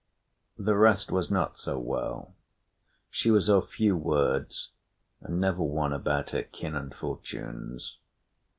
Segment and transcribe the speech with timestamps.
[0.57, 2.33] The rest was not so well.
[3.11, 4.71] She was of few words,
[5.21, 7.99] and never one about her kin and fortunes.